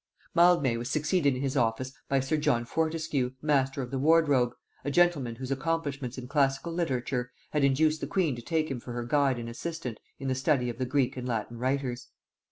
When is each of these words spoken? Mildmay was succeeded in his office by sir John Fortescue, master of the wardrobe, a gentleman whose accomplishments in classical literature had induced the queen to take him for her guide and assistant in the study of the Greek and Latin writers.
Mildmay 0.33 0.77
was 0.77 0.89
succeeded 0.89 1.35
in 1.35 1.43
his 1.43 1.55
office 1.55 1.93
by 2.09 2.19
sir 2.19 2.35
John 2.35 2.65
Fortescue, 2.65 3.33
master 3.39 3.83
of 3.83 3.91
the 3.91 3.99
wardrobe, 3.99 4.53
a 4.83 4.89
gentleman 4.89 5.35
whose 5.35 5.51
accomplishments 5.51 6.17
in 6.17 6.27
classical 6.27 6.73
literature 6.73 7.31
had 7.51 7.63
induced 7.63 8.01
the 8.01 8.07
queen 8.07 8.35
to 8.35 8.41
take 8.41 8.71
him 8.71 8.79
for 8.79 8.93
her 8.93 9.03
guide 9.03 9.37
and 9.37 9.47
assistant 9.47 9.99
in 10.17 10.27
the 10.27 10.33
study 10.33 10.71
of 10.71 10.79
the 10.79 10.87
Greek 10.87 11.17
and 11.17 11.27
Latin 11.27 11.59
writers. 11.59 12.07